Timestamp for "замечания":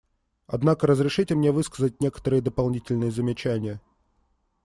3.11-3.79